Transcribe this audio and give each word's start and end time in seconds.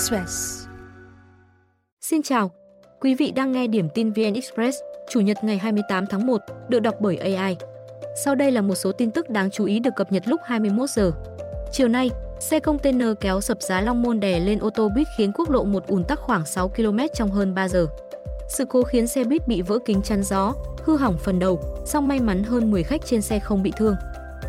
Express. 0.00 0.66
Xin 2.00 2.22
chào, 2.22 2.50
quý 3.00 3.14
vị 3.14 3.30
đang 3.30 3.52
nghe 3.52 3.66
điểm 3.66 3.88
tin 3.94 4.12
VN 4.12 4.34
Express, 4.34 4.78
Chủ 5.10 5.20
nhật 5.20 5.36
ngày 5.44 5.58
28 5.58 6.06
tháng 6.06 6.26
1, 6.26 6.40
được 6.68 6.80
đọc 6.80 6.94
bởi 7.00 7.16
AI. 7.16 7.56
Sau 8.24 8.34
đây 8.34 8.52
là 8.52 8.60
một 8.60 8.74
số 8.74 8.92
tin 8.92 9.10
tức 9.10 9.30
đáng 9.30 9.50
chú 9.50 9.64
ý 9.64 9.80
được 9.80 9.90
cập 9.96 10.12
nhật 10.12 10.22
lúc 10.28 10.40
21 10.44 10.90
giờ. 10.90 11.12
Chiều 11.72 11.88
nay, 11.88 12.10
xe 12.40 12.60
container 12.60 13.08
kéo 13.20 13.40
sập 13.40 13.62
giá 13.62 13.80
Long 13.80 14.02
Môn 14.02 14.20
đè 14.20 14.40
lên 14.40 14.58
ô 14.58 14.70
tô 14.70 14.88
buýt 14.88 15.06
khiến 15.18 15.32
quốc 15.32 15.50
lộ 15.50 15.64
1 15.64 15.86
ùn 15.86 16.04
tắc 16.04 16.18
khoảng 16.18 16.46
6 16.46 16.68
km 16.68 16.98
trong 17.14 17.30
hơn 17.30 17.54
3 17.54 17.68
giờ. 17.68 17.86
Sự 18.48 18.64
cố 18.64 18.82
khiến 18.82 19.06
xe 19.06 19.24
buýt 19.24 19.48
bị 19.48 19.62
vỡ 19.62 19.78
kính 19.84 20.02
chắn 20.02 20.22
gió, 20.22 20.54
hư 20.84 20.96
hỏng 20.96 21.18
phần 21.18 21.38
đầu, 21.38 21.60
song 21.86 22.08
may 22.08 22.20
mắn 22.20 22.42
hơn 22.42 22.70
10 22.70 22.82
khách 22.82 23.06
trên 23.06 23.22
xe 23.22 23.38
không 23.38 23.62
bị 23.62 23.72
thương. 23.76 23.96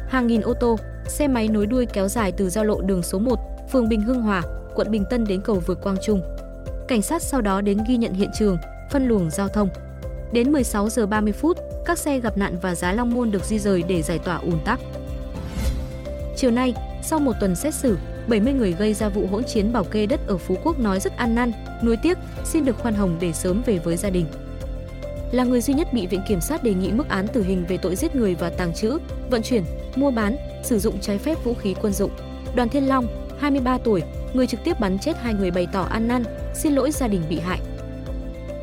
Hàng 0.09 0.27
nghìn 0.27 0.41
ô 0.41 0.53
tô, 0.53 0.77
xe 1.07 1.27
máy 1.27 1.47
nối 1.47 1.65
đuôi 1.65 1.85
kéo 1.85 2.07
dài 2.07 2.31
từ 2.31 2.49
giao 2.49 2.63
lộ 2.63 2.81
đường 2.81 3.03
số 3.03 3.19
1, 3.19 3.39
phường 3.71 3.89
Bình 3.89 4.01
Hưng 4.01 4.21
Hòa, 4.21 4.41
quận 4.75 4.91
Bình 4.91 5.05
Tân 5.09 5.25
đến 5.25 5.41
cầu 5.41 5.61
vượt 5.65 5.81
Quang 5.81 5.97
Trung. 6.03 6.21
Cảnh 6.87 7.01
sát 7.01 7.21
sau 7.21 7.41
đó 7.41 7.61
đến 7.61 7.77
ghi 7.87 7.97
nhận 7.97 8.13
hiện 8.13 8.29
trường, 8.39 8.57
phân 8.91 9.07
luồng 9.07 9.29
giao 9.29 9.47
thông. 9.47 9.69
Đến 10.33 10.51
16 10.51 10.89
giờ 10.89 11.05
30 11.05 11.33
phút, 11.33 11.57
các 11.85 11.97
xe 11.97 12.19
gặp 12.19 12.37
nạn 12.37 12.57
và 12.61 12.75
giá 12.75 12.91
Long 12.91 13.13
Môn 13.13 13.31
được 13.31 13.43
di 13.43 13.59
rời 13.59 13.83
để 13.87 14.01
giải 14.01 14.19
tỏa 14.19 14.37
ùn 14.37 14.59
tắc. 14.65 14.79
Chiều 16.35 16.51
nay, 16.51 16.73
sau 17.03 17.19
một 17.19 17.33
tuần 17.39 17.55
xét 17.55 17.73
xử, 17.73 17.97
70 18.27 18.53
người 18.53 18.71
gây 18.71 18.93
ra 18.93 19.09
vụ 19.09 19.27
hỗn 19.27 19.43
chiến 19.43 19.73
bảo 19.73 19.83
kê 19.83 20.05
đất 20.05 20.19
ở 20.27 20.37
Phú 20.37 20.57
Quốc 20.63 20.79
nói 20.79 20.99
rất 20.99 21.17
ăn 21.17 21.35
năn, 21.35 21.51
nuối 21.83 21.97
tiếc, 21.97 22.17
xin 22.43 22.65
được 22.65 22.77
khoan 22.79 22.93
hồng 22.93 23.17
để 23.21 23.33
sớm 23.33 23.61
về 23.65 23.77
với 23.77 23.97
gia 23.97 24.09
đình. 24.09 24.25
Là 25.31 25.43
người 25.43 25.61
duy 25.61 25.73
nhất 25.73 25.93
bị 25.93 26.07
Viện 26.07 26.21
Kiểm 26.27 26.41
sát 26.41 26.63
đề 26.63 26.73
nghị 26.73 26.91
mức 26.91 27.09
án 27.09 27.27
tử 27.27 27.43
hình 27.43 27.65
về 27.67 27.77
tội 27.77 27.95
giết 27.95 28.15
người 28.15 28.35
và 28.35 28.49
tàng 28.49 28.73
trữ, 28.73 28.97
vận 29.29 29.41
chuyển, 29.41 29.63
mua 29.95 30.11
bán, 30.11 30.37
sử 30.63 30.79
dụng 30.79 30.99
trái 31.01 31.17
phép 31.17 31.43
vũ 31.43 31.53
khí 31.53 31.75
quân 31.81 31.93
dụng. 31.93 32.11
Đoàn 32.55 32.69
Thiên 32.69 32.87
Long, 32.87 33.07
23 33.39 33.77
tuổi, 33.77 34.03
người 34.33 34.47
trực 34.47 34.63
tiếp 34.63 34.79
bắn 34.79 34.99
chết 34.99 35.17
hai 35.17 35.33
người 35.33 35.51
bày 35.51 35.67
tỏ 35.71 35.83
ăn 35.83 36.07
năn, 36.07 36.23
xin 36.53 36.73
lỗi 36.73 36.91
gia 36.91 37.07
đình 37.07 37.21
bị 37.29 37.39
hại. 37.39 37.59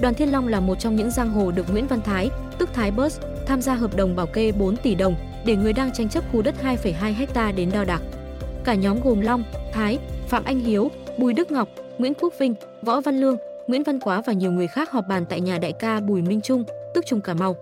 Đoàn 0.00 0.14
Thiên 0.14 0.32
Long 0.32 0.48
là 0.48 0.60
một 0.60 0.74
trong 0.78 0.96
những 0.96 1.10
giang 1.10 1.30
hồ 1.30 1.50
được 1.50 1.70
Nguyễn 1.72 1.86
Văn 1.86 2.00
Thái, 2.00 2.30
tức 2.58 2.70
Thái 2.72 2.90
Bus, 2.90 3.20
tham 3.46 3.62
gia 3.62 3.74
hợp 3.74 3.96
đồng 3.96 4.16
bảo 4.16 4.26
kê 4.26 4.52
4 4.52 4.76
tỷ 4.76 4.94
đồng 4.94 5.14
để 5.44 5.56
người 5.56 5.72
đang 5.72 5.92
tranh 5.92 6.08
chấp 6.08 6.24
khu 6.32 6.42
đất 6.42 6.54
2,2 6.62 7.14
hecta 7.14 7.52
đến 7.52 7.70
đo 7.72 7.84
đạc. 7.84 8.02
Cả 8.64 8.74
nhóm 8.74 9.00
gồm 9.00 9.20
Long, 9.20 9.44
Thái, 9.72 9.98
Phạm 10.28 10.44
Anh 10.44 10.58
Hiếu, 10.58 10.90
Bùi 11.18 11.34
Đức 11.34 11.50
Ngọc, 11.50 11.68
Nguyễn 11.98 12.14
Quốc 12.14 12.34
Vinh, 12.38 12.54
Võ 12.82 13.00
Văn 13.00 13.20
Lương, 13.20 13.36
Nguyễn 13.66 13.82
Văn 13.82 14.00
Quá 14.00 14.22
và 14.26 14.32
nhiều 14.32 14.52
người 14.52 14.66
khác 14.66 14.90
họp 14.90 15.06
bàn 15.08 15.24
tại 15.28 15.40
nhà 15.40 15.58
đại 15.58 15.72
ca 15.72 16.00
Bùi 16.00 16.22
Minh 16.22 16.40
Trung, 16.40 16.64
tức 16.94 17.06
Trung 17.06 17.20
Cà 17.20 17.34
Mau. 17.34 17.56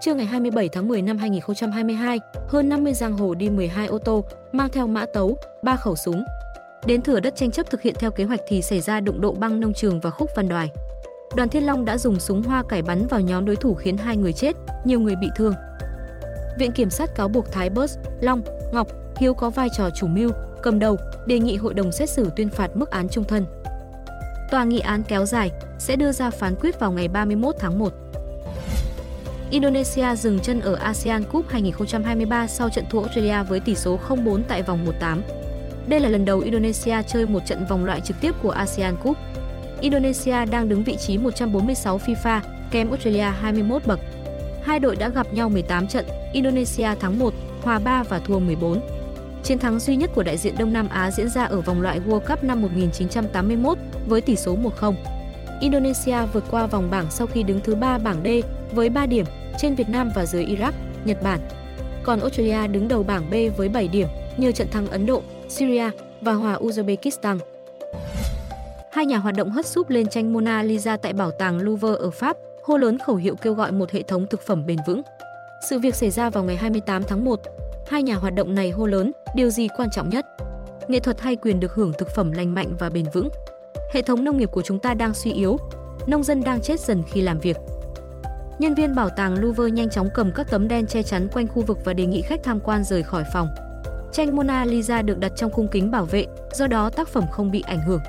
Trưa 0.00 0.14
ngày 0.14 0.26
27 0.26 0.68
tháng 0.68 0.88
10 0.88 1.02
năm 1.02 1.18
2022, 1.18 2.20
hơn 2.48 2.68
50 2.68 2.94
giang 2.94 3.12
hồ 3.12 3.34
đi 3.34 3.50
12 3.50 3.86
ô 3.86 3.98
tô, 3.98 4.24
mang 4.52 4.68
theo 4.72 4.86
mã 4.86 5.06
tấu, 5.06 5.36
3 5.62 5.76
khẩu 5.76 5.96
súng. 5.96 6.24
Đến 6.86 7.02
thửa 7.02 7.20
đất 7.20 7.36
tranh 7.36 7.50
chấp 7.50 7.70
thực 7.70 7.82
hiện 7.82 7.94
theo 7.98 8.10
kế 8.10 8.24
hoạch 8.24 8.40
thì 8.48 8.62
xảy 8.62 8.80
ra 8.80 9.00
đụng 9.00 9.20
độ 9.20 9.32
băng 9.32 9.60
nông 9.60 9.74
trường 9.74 10.00
và 10.00 10.10
khúc 10.10 10.30
văn 10.36 10.48
đoài. 10.48 10.70
Đoàn 11.36 11.48
Thiên 11.48 11.66
Long 11.66 11.84
đã 11.84 11.98
dùng 11.98 12.20
súng 12.20 12.42
hoa 12.42 12.62
cải 12.68 12.82
bắn 12.82 13.06
vào 13.06 13.20
nhóm 13.20 13.44
đối 13.44 13.56
thủ 13.56 13.74
khiến 13.74 13.96
hai 13.96 14.16
người 14.16 14.32
chết, 14.32 14.56
nhiều 14.84 15.00
người 15.00 15.16
bị 15.16 15.28
thương. 15.36 15.54
Viện 16.58 16.72
Kiểm 16.72 16.90
sát 16.90 17.14
cáo 17.14 17.28
buộc 17.28 17.52
Thái 17.52 17.70
Bớt, 17.70 17.90
Long, 18.20 18.42
Ngọc, 18.72 18.88
Hiếu 19.18 19.34
có 19.34 19.50
vai 19.50 19.68
trò 19.76 19.90
chủ 19.90 20.06
mưu, 20.06 20.30
cầm 20.62 20.78
đầu, 20.78 20.96
đề 21.26 21.38
nghị 21.38 21.56
hội 21.56 21.74
đồng 21.74 21.92
xét 21.92 22.10
xử 22.10 22.30
tuyên 22.36 22.48
phạt 22.48 22.76
mức 22.76 22.90
án 22.90 23.08
trung 23.08 23.24
thân. 23.24 23.46
Tòa 24.50 24.64
nghị 24.64 24.80
án 24.80 25.02
kéo 25.02 25.26
dài 25.26 25.50
sẽ 25.78 25.96
đưa 25.96 26.12
ra 26.12 26.30
phán 26.30 26.54
quyết 26.60 26.80
vào 26.80 26.92
ngày 26.92 27.08
31 27.08 27.54
tháng 27.58 27.78
1. 27.78 27.92
Indonesia 29.50 30.16
dừng 30.16 30.40
chân 30.40 30.60
ở 30.60 30.74
ASEAN 30.74 31.24
Cup 31.24 31.48
2023 31.48 32.46
sau 32.46 32.68
trận 32.70 32.84
thua 32.90 33.00
Australia 33.00 33.42
với 33.48 33.60
tỷ 33.60 33.74
số 33.74 33.98
0-4 34.08 34.42
tại 34.48 34.62
vòng 34.62 34.86
1/8. 35.00 35.22
Đây 35.90 36.00
là 36.00 36.08
lần 36.08 36.24
đầu 36.24 36.40
Indonesia 36.40 37.02
chơi 37.02 37.26
một 37.26 37.46
trận 37.46 37.64
vòng 37.68 37.84
loại 37.84 38.00
trực 38.00 38.16
tiếp 38.20 38.34
của 38.42 38.50
ASEAN 38.50 38.96
Cup. 38.96 39.16
Indonesia 39.80 40.44
đang 40.50 40.68
đứng 40.68 40.84
vị 40.84 40.96
trí 40.96 41.18
146 41.18 41.98
FIFA, 42.06 42.40
kém 42.70 42.90
Australia 42.90 43.32
21 43.40 43.86
bậc. 43.86 44.00
Hai 44.62 44.78
đội 44.78 44.96
đã 44.96 45.08
gặp 45.08 45.26
nhau 45.32 45.48
18 45.48 45.88
trận, 45.88 46.06
Indonesia 46.32 46.94
thắng 47.00 47.18
1, 47.18 47.34
hòa 47.62 47.78
3 47.78 48.02
và 48.02 48.18
thua 48.18 48.38
14. 48.38 48.80
Chiến 49.42 49.58
thắng 49.58 49.80
duy 49.80 49.96
nhất 49.96 50.10
của 50.14 50.22
đại 50.22 50.36
diện 50.36 50.54
Đông 50.58 50.72
Nam 50.72 50.88
Á 50.88 51.10
diễn 51.10 51.28
ra 51.28 51.44
ở 51.44 51.60
vòng 51.60 51.82
loại 51.82 52.00
World 52.06 52.20
Cup 52.20 52.44
năm 52.44 52.62
1981 52.62 53.78
với 54.06 54.20
tỷ 54.20 54.36
số 54.36 54.56
1-0. 54.80 54.94
Indonesia 55.60 56.16
vượt 56.32 56.44
qua 56.50 56.66
vòng 56.66 56.90
bảng 56.90 57.10
sau 57.10 57.26
khi 57.26 57.42
đứng 57.42 57.60
thứ 57.60 57.74
3 57.74 57.98
bảng 57.98 58.22
D 58.24 58.28
với 58.74 58.88
3 58.88 59.06
điểm 59.06 59.26
trên 59.58 59.74
Việt 59.74 59.88
Nam 59.88 60.10
và 60.14 60.26
dưới 60.26 60.44
Iraq, 60.44 60.72
Nhật 61.04 61.22
Bản. 61.22 61.40
Còn 62.02 62.20
Australia 62.20 62.66
đứng 62.66 62.88
đầu 62.88 63.02
bảng 63.02 63.30
B 63.30 63.34
với 63.56 63.68
7 63.68 63.88
điểm 63.88 64.08
nhờ 64.40 64.52
trận 64.52 64.68
thắng 64.70 64.86
Ấn 64.86 65.06
Độ, 65.06 65.22
Syria 65.48 65.90
và 66.20 66.32
hòa 66.32 66.58
Uzbekistan. 66.58 67.38
Hai 68.92 69.06
nhà 69.06 69.18
hoạt 69.18 69.34
động 69.36 69.50
hất 69.50 69.66
súp 69.66 69.90
lên 69.90 70.06
tranh 70.06 70.32
Mona 70.32 70.62
Lisa 70.62 70.96
tại 70.96 71.12
bảo 71.12 71.30
tàng 71.30 71.58
Louvre 71.58 71.94
ở 71.98 72.10
Pháp, 72.10 72.36
hô 72.64 72.76
lớn 72.76 72.98
khẩu 72.98 73.16
hiệu 73.16 73.36
kêu 73.36 73.54
gọi 73.54 73.72
một 73.72 73.90
hệ 73.90 74.02
thống 74.02 74.26
thực 74.26 74.42
phẩm 74.42 74.66
bền 74.66 74.78
vững. 74.86 75.02
Sự 75.68 75.78
việc 75.78 75.94
xảy 75.94 76.10
ra 76.10 76.30
vào 76.30 76.44
ngày 76.44 76.56
28 76.56 77.02
tháng 77.02 77.24
1. 77.24 77.40
Hai 77.86 78.02
nhà 78.02 78.14
hoạt 78.14 78.34
động 78.34 78.54
này 78.54 78.70
hô 78.70 78.86
lớn, 78.86 79.12
điều 79.34 79.50
gì 79.50 79.68
quan 79.76 79.88
trọng 79.90 80.08
nhất? 80.08 80.26
Nghệ 80.88 81.00
thuật 81.00 81.20
hay 81.20 81.36
quyền 81.36 81.60
được 81.60 81.74
hưởng 81.74 81.92
thực 81.98 82.08
phẩm 82.08 82.32
lành 82.32 82.54
mạnh 82.54 82.76
và 82.78 82.90
bền 82.90 83.04
vững? 83.12 83.28
Hệ 83.92 84.02
thống 84.02 84.24
nông 84.24 84.36
nghiệp 84.36 84.50
của 84.52 84.62
chúng 84.62 84.78
ta 84.78 84.94
đang 84.94 85.14
suy 85.14 85.32
yếu, 85.32 85.56
nông 86.06 86.24
dân 86.24 86.44
đang 86.44 86.60
chết 86.60 86.80
dần 86.80 87.02
khi 87.12 87.20
làm 87.20 87.40
việc. 87.40 87.56
Nhân 88.58 88.74
viên 88.74 88.94
bảo 88.94 89.08
tàng 89.08 89.40
Louvre 89.40 89.70
nhanh 89.70 89.90
chóng 89.90 90.08
cầm 90.14 90.32
các 90.34 90.50
tấm 90.50 90.68
đen 90.68 90.86
che 90.86 91.02
chắn 91.02 91.28
quanh 91.32 91.48
khu 91.48 91.62
vực 91.62 91.78
và 91.84 91.92
đề 91.92 92.06
nghị 92.06 92.22
khách 92.22 92.42
tham 92.42 92.60
quan 92.60 92.84
rời 92.84 93.02
khỏi 93.02 93.24
phòng. 93.32 93.48
Tranh 94.12 94.36
Mona 94.36 94.64
Lisa 94.64 95.02
được 95.02 95.18
đặt 95.18 95.32
trong 95.36 95.50
khung 95.50 95.68
kính 95.68 95.90
bảo 95.90 96.04
vệ, 96.04 96.26
do 96.52 96.66
đó 96.66 96.90
tác 96.90 97.08
phẩm 97.08 97.24
không 97.32 97.50
bị 97.50 97.60
ảnh 97.60 97.80
hưởng. 97.86 98.00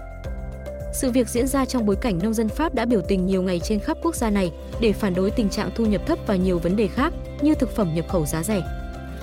Sự 0.93 1.11
việc 1.11 1.29
diễn 1.29 1.47
ra 1.47 1.65
trong 1.65 1.85
bối 1.85 1.95
cảnh 1.95 2.19
nông 2.23 2.33
dân 2.33 2.49
Pháp 2.49 2.75
đã 2.75 2.85
biểu 2.85 3.01
tình 3.01 3.25
nhiều 3.25 3.41
ngày 3.41 3.59
trên 3.59 3.79
khắp 3.79 3.97
quốc 4.03 4.15
gia 4.15 4.29
này 4.29 4.51
để 4.81 4.93
phản 4.93 5.13
đối 5.13 5.31
tình 5.31 5.49
trạng 5.49 5.69
thu 5.75 5.85
nhập 5.85 6.01
thấp 6.05 6.19
và 6.27 6.35
nhiều 6.35 6.59
vấn 6.59 6.75
đề 6.75 6.87
khác 6.87 7.13
như 7.41 7.55
thực 7.55 7.69
phẩm 7.69 7.91
nhập 7.95 8.05
khẩu 8.09 8.25
giá 8.25 8.43
rẻ. 8.43 8.63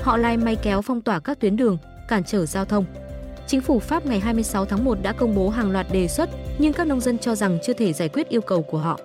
Họ 0.03 0.17
lai 0.17 0.37
may 0.37 0.56
kéo 0.56 0.83
phong 0.83 1.00
tỏa 1.00 1.21
các 1.21 1.41
tuyến 1.41 1.56
đường, 1.56 1.78
cản 2.09 2.25
trở 2.25 2.47
giao 2.47 2.65
thông. 2.65 2.84
Chính 3.47 3.61
phủ 3.61 3.78
Pháp 3.78 4.06
ngày 4.06 4.21
26 4.21 4.65
tháng 4.65 4.84
1 4.84 4.99
đã 5.03 5.12
công 5.12 5.34
bố 5.34 5.49
hàng 5.49 5.71
loạt 5.71 5.87
đề 5.93 6.09
xuất, 6.09 6.31
nhưng 6.59 6.72
các 6.72 6.87
nông 6.87 7.00
dân 7.00 7.19
cho 7.19 7.34
rằng 7.34 7.59
chưa 7.62 7.72
thể 7.72 7.93
giải 7.93 8.09
quyết 8.09 8.28
yêu 8.28 8.41
cầu 8.41 8.62
của 8.62 8.78
họ. 8.78 8.99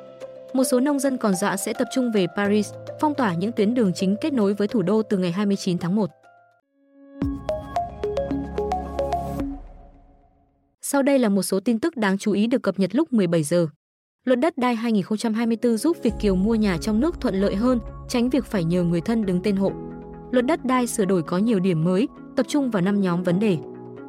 Một 0.54 0.64
số 0.64 0.80
nông 0.80 1.00
dân 1.00 1.18
còn 1.18 1.36
dọa 1.36 1.58
sẽ 1.58 1.74
tập 1.74 1.88
trung 1.94 2.12
về 2.12 2.28
Paris, 2.36 2.74
phong 3.00 3.14
tỏa 3.14 3.34
những 3.34 3.52
tuyến 3.52 3.74
đường 3.74 3.94
chính 3.94 4.16
kết 4.22 4.34
nối 4.34 4.54
với 4.54 4.68
thủ 4.68 4.82
đô 4.82 5.04
từ 5.04 5.18
ngày 5.18 5.32
29 5.32 5.78
tháng 5.78 5.96
1. 5.96 6.10
Sau 10.86 11.04
đây 11.04 11.20
là 11.20 11.30
một 11.30 11.44
số 11.44 11.60
tin 11.60 11.80
tức 11.80 11.98
đáng 11.98 12.18
chú 12.18 12.32
ý 12.32 12.48
được 12.48 12.62
cập 12.62 12.80
nhật 12.80 12.96
lúc 12.96 13.14
17 13.14 13.44
giờ. 13.44 13.68
Luật 14.26 14.40
đất 14.40 14.58
đai 14.58 14.76
2024 14.76 15.78
giúp 15.78 15.98
Việt 16.04 16.14
kiều 16.22 16.36
mua 16.36 16.56
nhà 16.56 16.78
trong 16.78 17.00
nước 17.00 17.22
thuận 17.22 17.36
lợi 17.36 17.56
hơn, 17.56 17.80
tránh 18.10 18.30
việc 18.30 18.46
phải 18.46 18.64
nhờ 18.64 18.84
người 18.84 19.02
thân 19.02 19.26
đứng 19.26 19.42
tên 19.44 19.56
hộ. 19.56 19.72
Luật 20.32 20.46
đất 20.46 20.66
đai 20.66 20.88
sửa 20.88 21.06
đổi 21.06 21.24
có 21.24 21.38
nhiều 21.38 21.60
điểm 21.60 21.84
mới, 21.84 22.08
tập 22.36 22.46
trung 22.50 22.72
vào 22.72 22.82
5 22.82 23.02
nhóm 23.02 23.24
vấn 23.24 23.40
đề. 23.40 23.58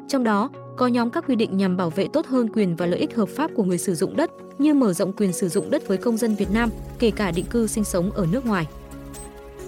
Trong 0.08 0.24
đó, 0.24 0.50
có 0.76 0.86
nhóm 0.86 1.10
các 1.10 1.24
quy 1.28 1.36
định 1.36 1.56
nhằm 1.56 1.76
bảo 1.76 1.90
vệ 1.90 2.08
tốt 2.12 2.26
hơn 2.26 2.48
quyền 2.54 2.76
và 2.76 2.86
lợi 2.86 3.00
ích 3.00 3.16
hợp 3.16 3.28
pháp 3.28 3.50
của 3.54 3.64
người 3.64 3.78
sử 3.78 3.94
dụng 3.94 4.16
đất, 4.16 4.30
như 4.58 4.74
mở 4.74 4.92
rộng 4.92 5.12
quyền 5.12 5.32
sử 5.32 5.48
dụng 5.48 5.70
đất 5.70 5.88
với 5.88 5.98
công 5.98 6.16
dân 6.16 6.34
Việt 6.34 6.50
Nam, 6.52 6.70
kể 6.98 7.10
cả 7.10 7.30
định 7.30 7.46
cư 7.46 7.66
sinh 7.66 7.84
sống 7.84 8.10
ở 8.10 8.26
nước 8.32 8.46
ngoài. 8.46 8.66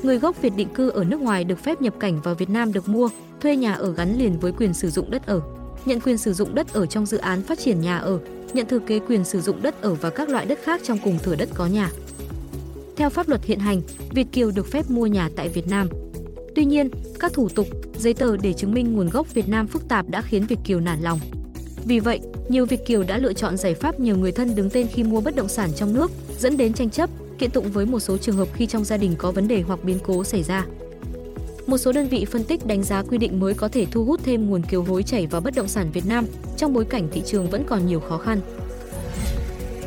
Người 0.02 0.18
gốc 0.18 0.42
Việt 0.42 0.52
định 0.56 0.68
cư 0.74 0.90
ở 0.90 1.04
nước 1.04 1.20
ngoài 1.20 1.44
được 1.44 1.58
phép 1.58 1.82
nhập 1.82 1.94
cảnh 2.00 2.20
vào 2.22 2.34
Việt 2.34 2.50
Nam 2.50 2.72
được 2.72 2.88
mua, 2.88 3.08
thuê 3.40 3.56
nhà 3.56 3.74
ở 3.74 3.92
gắn 3.92 4.18
liền 4.18 4.38
với 4.38 4.52
quyền 4.52 4.74
sử 4.74 4.90
dụng 4.90 5.10
đất 5.10 5.26
ở 5.26 5.40
nhận 5.86 6.00
quyền 6.00 6.18
sử 6.18 6.32
dụng 6.32 6.54
đất 6.54 6.72
ở 6.72 6.86
trong 6.86 7.06
dự 7.06 7.18
án 7.18 7.42
phát 7.42 7.58
triển 7.58 7.80
nhà 7.80 7.98
ở, 7.98 8.18
nhận 8.52 8.66
thừa 8.66 8.78
kế 8.78 8.98
quyền 8.98 9.24
sử 9.24 9.40
dụng 9.40 9.62
đất 9.62 9.82
ở 9.82 9.94
và 9.94 10.10
các 10.10 10.28
loại 10.28 10.46
đất 10.46 10.58
khác 10.62 10.80
trong 10.84 10.98
cùng 11.04 11.18
thửa 11.22 11.34
đất 11.34 11.48
có 11.54 11.66
nhà. 11.66 11.90
Theo 12.96 13.10
pháp 13.10 13.28
luật 13.28 13.44
hiện 13.44 13.58
hành, 13.58 13.82
Việt 14.10 14.26
kiều 14.32 14.50
được 14.50 14.66
phép 14.66 14.90
mua 14.90 15.06
nhà 15.06 15.30
tại 15.36 15.48
Việt 15.48 15.68
Nam. 15.68 15.88
Tuy 16.54 16.64
nhiên, 16.64 16.90
các 17.20 17.32
thủ 17.32 17.48
tục, 17.48 17.66
giấy 17.98 18.14
tờ 18.14 18.36
để 18.36 18.52
chứng 18.52 18.74
minh 18.74 18.92
nguồn 18.92 19.10
gốc 19.10 19.34
Việt 19.34 19.48
Nam 19.48 19.66
phức 19.66 19.88
tạp 19.88 20.08
đã 20.08 20.22
khiến 20.22 20.46
Việt 20.46 20.58
kiều 20.64 20.80
nản 20.80 21.02
lòng. 21.02 21.20
Vì 21.84 22.00
vậy, 22.00 22.20
nhiều 22.48 22.66
Việt 22.66 22.86
kiều 22.86 23.02
đã 23.02 23.18
lựa 23.18 23.32
chọn 23.32 23.56
giải 23.56 23.74
pháp 23.74 24.00
nhờ 24.00 24.14
người 24.14 24.32
thân 24.32 24.54
đứng 24.54 24.70
tên 24.70 24.86
khi 24.86 25.02
mua 25.02 25.20
bất 25.20 25.36
động 25.36 25.48
sản 25.48 25.70
trong 25.76 25.94
nước, 25.94 26.10
dẫn 26.38 26.56
đến 26.56 26.72
tranh 26.72 26.90
chấp, 26.90 27.10
kiện 27.38 27.50
tụng 27.50 27.72
với 27.72 27.86
một 27.86 28.00
số 28.00 28.18
trường 28.18 28.36
hợp 28.36 28.48
khi 28.54 28.66
trong 28.66 28.84
gia 28.84 28.96
đình 28.96 29.14
có 29.18 29.32
vấn 29.32 29.48
đề 29.48 29.62
hoặc 29.62 29.84
biến 29.84 29.98
cố 30.04 30.24
xảy 30.24 30.42
ra. 30.42 30.66
Một 31.66 31.78
số 31.78 31.92
đơn 31.92 32.08
vị 32.08 32.24
phân 32.24 32.44
tích 32.44 32.66
đánh 32.66 32.82
giá 32.82 33.02
quy 33.02 33.18
định 33.18 33.40
mới 33.40 33.54
có 33.54 33.68
thể 33.68 33.86
thu 33.90 34.04
hút 34.04 34.20
thêm 34.24 34.50
nguồn 34.50 34.62
kiều 34.62 34.82
hối 34.82 35.02
chảy 35.02 35.26
vào 35.26 35.40
bất 35.40 35.54
động 35.54 35.68
sản 35.68 35.90
Việt 35.92 36.06
Nam 36.06 36.26
trong 36.56 36.72
bối 36.72 36.84
cảnh 36.84 37.08
thị 37.12 37.22
trường 37.26 37.50
vẫn 37.50 37.64
còn 37.66 37.86
nhiều 37.86 38.00
khó 38.00 38.18
khăn. 38.18 38.40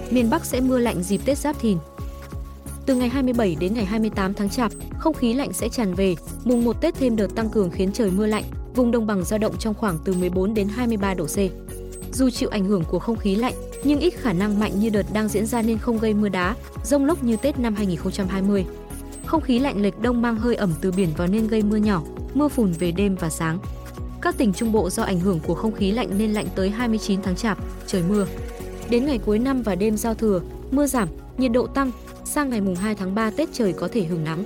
Miền 0.10 0.30
Bắc 0.30 0.46
sẽ 0.46 0.60
mưa 0.60 0.78
lạnh 0.78 1.04
dịp 1.04 1.22
Tết 1.26 1.38
Giáp 1.38 1.60
Thìn. 1.60 1.78
Từ 2.86 2.96
ngày 2.96 3.10
27 3.10 3.56
đến 3.60 3.74
ngày 3.74 3.86
28 3.86 4.34
tháng 4.34 4.50
Chạp, 4.50 4.72
không 5.00 5.14
khí 5.14 5.34
lạnh 5.34 5.54
sẽ 5.54 5.70
tràn 5.70 5.94
về, 5.94 6.16
mùng 6.44 6.66
1 6.66 6.82
Tết 6.82 6.96
thêm 6.96 7.16
đợt 7.16 7.36
tăng 7.36 7.50
cường 7.50 7.72
khiến 7.72 7.92
trời 7.94 8.12
mưa 8.12 8.26
lạnh, 8.26 8.44
vùng 8.76 8.92
đồng 8.92 9.08
bằng 9.08 9.24
dao 9.24 9.40
động 9.40 9.58
trong 9.60 9.74
khoảng 9.74 9.98
từ 10.06 10.14
14 10.14 10.54
đến 10.54 10.68
23 10.68 11.14
độ 11.14 11.26
C. 11.26 11.38
Dù 12.14 12.30
chịu 12.30 12.50
ảnh 12.50 12.66
hưởng 12.66 12.84
của 12.90 13.00
không 13.00 13.18
khí 13.18 13.36
lạnh, 13.36 13.54
nhưng 13.84 14.00
ít 14.00 14.14
khả 14.14 14.34
năng 14.34 14.60
mạnh 14.60 14.80
như 14.80 14.90
đợt 14.90 15.06
đang 15.14 15.28
diễn 15.28 15.46
ra 15.46 15.62
nên 15.62 15.78
không 15.78 15.98
gây 15.98 16.14
mưa 16.14 16.30
đá, 16.30 16.56
rông 16.84 17.06
lốc 17.06 17.24
như 17.24 17.36
Tết 17.36 17.60
năm 17.60 17.76
2020. 17.76 18.66
Không 19.30 19.42
khí 19.42 19.60
lạnh 19.60 19.82
lệch 19.82 20.02
đông 20.02 20.22
mang 20.22 20.36
hơi 20.36 20.56
ẩm 20.56 20.74
từ 20.82 20.92
biển 20.92 21.10
vào 21.18 21.28
nên 21.28 21.48
gây 21.48 21.64
mưa 21.64 21.76
nhỏ, 21.76 22.02
mưa 22.34 22.48
phùn 22.48 22.72
về 22.72 22.92
đêm 22.92 23.16
và 23.16 23.30
sáng. 23.30 23.60
Các 24.22 24.38
tỉnh 24.38 24.54
Trung 24.54 24.72
Bộ 24.72 24.90
do 24.90 25.04
ảnh 25.04 25.20
hưởng 25.20 25.40
của 25.40 25.54
không 25.54 25.72
khí 25.72 25.92
lạnh 25.92 26.10
nên 26.18 26.34
lạnh 26.34 26.46
tới 26.56 26.70
29 26.70 27.22
tháng 27.22 27.36
Chạp, 27.36 27.58
trời 27.88 28.04
mưa. 28.10 28.28
Đến 28.90 29.06
ngày 29.06 29.20
cuối 29.26 29.40
năm 29.40 29.62
và 29.62 29.76
đêm 29.76 29.98
giao 29.98 30.14
thừa, 30.14 30.42
mưa 30.72 30.88
giảm, 30.88 31.08
nhiệt 31.38 31.52
độ 31.52 31.68
tăng, 31.68 31.92
sang 32.26 32.50
ngày 32.50 32.62
mùng 32.62 32.76
2 32.76 32.96
tháng 32.96 33.16
3 33.16 33.32
Tết 33.32 33.50
trời 33.54 33.74
có 33.74 33.88
thể 33.88 34.04
hứng 34.04 34.24
nắng. 34.24 34.44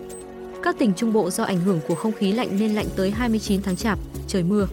Các 0.64 0.76
tỉnh 0.80 0.94
Trung 0.94 1.14
Bộ 1.14 1.30
do 1.30 1.44
ảnh 1.44 1.60
hưởng 1.60 1.80
của 1.88 1.96
không 1.96 2.12
khí 2.12 2.32
lạnh 2.32 2.60
nên 2.60 2.76
lạnh 2.76 2.88
tới 2.96 3.12
29 3.12 3.62
tháng 3.62 3.76
Chạp, 3.76 4.00
trời 4.28 4.44
mưa. 4.44 4.68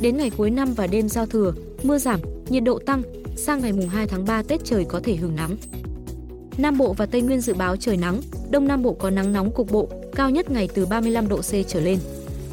Đến 0.00 0.16
ngày 0.16 0.30
cuối 0.30 0.50
năm 0.50 0.74
và 0.76 0.86
đêm 0.86 1.08
giao 1.08 1.26
thừa, 1.26 1.52
mưa 1.82 1.98
giảm, 1.98 2.20
nhiệt 2.48 2.62
độ 2.64 2.78
tăng, 2.86 3.02
sang 3.36 3.60
ngày 3.60 3.72
mùng 3.72 3.88
2 3.88 4.06
tháng 4.06 4.24
3 4.24 4.42
Tết 4.42 4.64
trời 4.64 4.84
có 4.84 5.00
thể 5.04 5.16
hứng 5.16 5.36
nắng. 5.36 5.56
Nam 6.58 6.78
Bộ 6.78 6.92
và 6.92 7.06
Tây 7.06 7.22
Nguyên 7.22 7.40
dự 7.40 7.54
báo 7.54 7.76
trời 7.76 7.96
nắng, 7.96 8.20
Đông 8.54 8.68
Nam 8.68 8.82
Bộ 8.82 8.92
có 8.92 9.10
nắng 9.10 9.32
nóng 9.32 9.50
cục 9.50 9.70
bộ, 9.70 9.88
cao 10.14 10.30
nhất 10.30 10.50
ngày 10.50 10.68
từ 10.74 10.86
35 10.86 11.28
độ 11.28 11.36
C 11.36 11.52
trở 11.68 11.80
lên. 11.80 11.98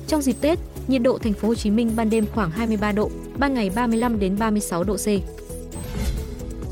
Trong 0.07 0.21
dịp 0.21 0.36
Tết, 0.42 0.59
nhiệt 0.88 1.01
độ 1.01 1.18
thành 1.18 1.33
phố 1.33 1.48
Hồ 1.48 1.56
Chí 1.56 1.71
Minh 1.71 1.92
ban 1.95 2.09
đêm 2.09 2.25
khoảng 2.33 2.51
23 2.51 2.92
độ, 2.92 3.12
ban 3.38 3.53
ngày 3.53 3.71
35 3.75 4.19
đến 4.19 4.39
36 4.39 4.83
độ 4.83 4.95
C. 4.98 5.07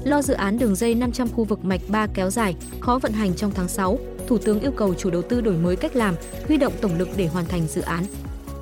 Lo 0.03 0.21
dự 0.21 0.33
án 0.33 0.59
đường 0.59 0.75
dây 0.75 0.95
500 0.95 1.27
khu 1.27 1.43
vực 1.43 1.65
mạch 1.65 1.81
3 1.87 2.07
kéo 2.07 2.29
dài, 2.29 2.55
khó 2.79 2.99
vận 2.99 3.11
hành 3.11 3.35
trong 3.35 3.51
tháng 3.51 3.67
6, 3.67 3.99
Thủ 4.27 4.37
tướng 4.37 4.59
yêu 4.59 4.71
cầu 4.71 4.93
chủ 4.93 5.09
đầu 5.09 5.21
tư 5.21 5.41
đổi 5.41 5.57
mới 5.57 5.75
cách 5.75 5.95
làm, 5.95 6.15
huy 6.47 6.57
động 6.57 6.73
tổng 6.81 6.97
lực 6.97 7.09
để 7.17 7.27
hoàn 7.27 7.45
thành 7.45 7.67
dự 7.67 7.81
án. 7.81 8.05